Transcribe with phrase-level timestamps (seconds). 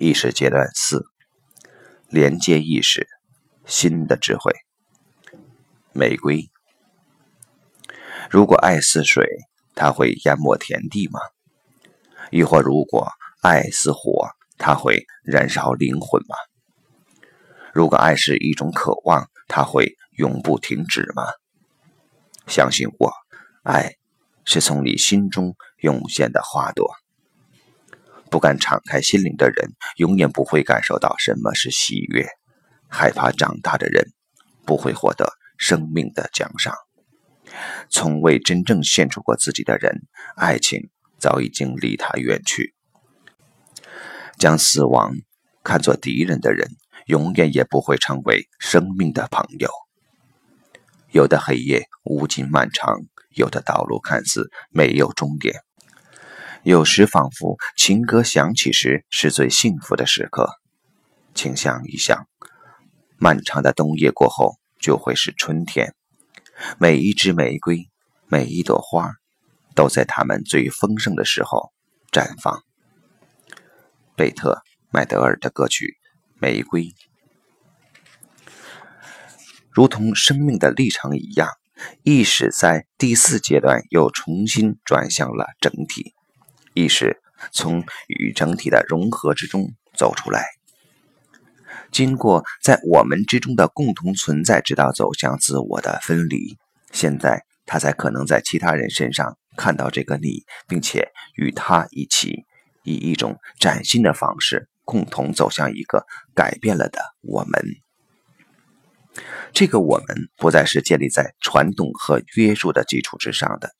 [0.00, 1.04] 意识阶段四，
[2.08, 3.06] 连接意识，
[3.66, 4.50] 新的智慧。
[5.92, 6.50] 玫瑰，
[8.30, 9.26] 如果爱似水，
[9.74, 11.20] 它会淹没田地吗？
[12.30, 16.34] 亦或如果爱似火，它会燃烧灵魂吗？
[17.74, 21.24] 如果爱是一种渴望，它会永不停止吗？
[22.46, 23.12] 相信我，
[23.64, 23.96] 爱
[24.46, 26.90] 是从你心中涌现的花朵。
[28.30, 32.26] 不敢敞开心灵的人，永远不会感受到什么是喜悦。
[32.88, 34.12] 害怕长大的人，
[34.64, 36.74] 不会获得生命的奖赏。
[37.88, 40.02] 从未真正献出过自己的人，
[40.36, 42.74] 爱情早已经离他远去。
[44.38, 45.12] 将死亡
[45.62, 46.68] 看作敌人的人，
[47.06, 49.68] 永远也不会成为生命的朋友。
[51.10, 52.94] 有的黑夜无尽漫长，
[53.36, 55.56] 有的道路看似没有终点。
[56.62, 60.60] 有时仿佛情歌响起时是最幸福的时刻，
[61.34, 62.26] 请想一想，
[63.16, 65.94] 漫长的冬夜过后就会是春天。
[66.78, 67.88] 每一支玫瑰，
[68.28, 69.14] 每一朵花，
[69.74, 71.72] 都在它们最丰盛的时候
[72.12, 72.62] 绽放。
[74.14, 75.96] 贝特麦德尔的歌曲
[76.42, 76.82] 《玫瑰》，
[79.70, 81.48] 如同生命的历程一样，
[82.02, 86.14] 意识在第四阶段又重新转向了整体。
[86.80, 87.20] 意识
[87.52, 90.46] 从与整体的融合之中走出来，
[91.92, 96.56] 经过在我们之中的共同存在，直到走向自我的分离。
[96.90, 102.46] 现在，他才可能在其他人身上看到这个你，并且与他一起
[102.82, 107.62] 以一种崭新的方式，共同走向一个改变了的我们。
[109.52, 113.70] 这个我们不再是建立在传统和约束的基础之上的，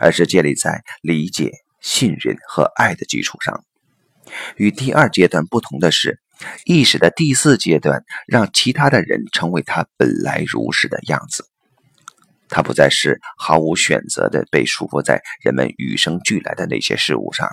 [0.00, 1.52] 而是建立在理解。
[1.84, 3.62] 信任和爱的基础上，
[4.56, 6.18] 与第二阶段不同的是，
[6.64, 11.46] 意识的第四阶段让其他的人成为他本来如是的样子。
[12.48, 17.50] 他不再是毫无选择的被束缚在人们与生俱来的那些事物上，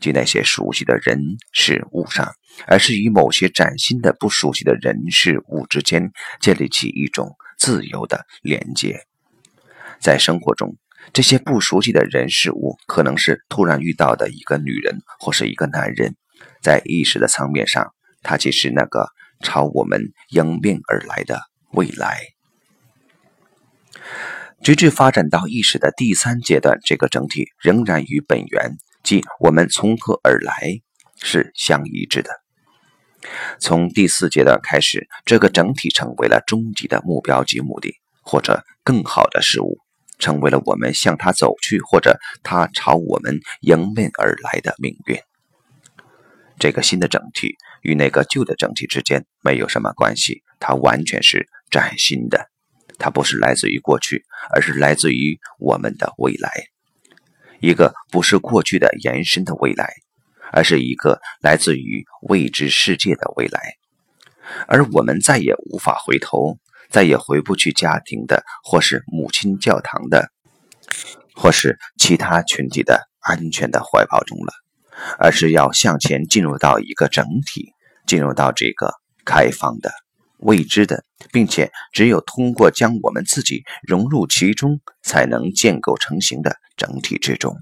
[0.00, 1.18] 及那些熟悉的人
[1.52, 2.32] 事物上，
[2.68, 9.04] 而是与某些崭新的不熟悉的人事物之间建立起一种自由的连接。
[9.98, 10.76] 在生活中。
[11.12, 16.14] 这些不熟悉的人事物，可能是突然遇到的一个女人，或是一个男人。
[16.62, 17.92] 在意识的层面上，
[18.22, 19.08] 它即是那个
[19.40, 21.40] 朝我们迎面而来的
[21.72, 22.20] 未来。
[24.62, 30.80] 直至发展到意识的第三阶段，这个整体仍然与本源，即我们从何而来，
[31.20, 32.30] 是相一致的。
[33.58, 39.81] 从第四阶段开始，这个整体成为了终极的目标及目的，或者更好的事物。
[40.22, 45.18] 成为了我们向他走去，或者他朝我们迎面而来的命运。
[46.58, 52.48] 这个新的整体与那个旧的整体之间没有什么关系，它完全是崭新的。
[52.98, 54.22] 它不是来自于过去，
[54.54, 56.52] 而是来自于我们的未来。
[57.58, 59.92] 一个不是过去的延伸的未来，
[60.52, 63.60] 而是一个来自于未知世界的未来。
[64.68, 66.58] 而我们再也无法回头。
[66.92, 70.30] 再也回不去家庭的，或是母亲教堂的，
[71.34, 74.52] 或是其他群体的安全的怀抱中了，
[75.18, 77.72] 而是要向前进入到一个整体，
[78.06, 78.92] 进入到这个
[79.24, 79.90] 开放的、
[80.38, 81.02] 未知的，
[81.32, 87.56] 并且只有通过将我们自己融入其中，才能建构成型的整体之中。